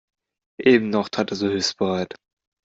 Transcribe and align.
Eben 0.59 0.89
noch 0.89 1.09
tat 1.09 1.29
er 1.29 1.35
so 1.35 1.47
hilfsbereit. 1.47 2.15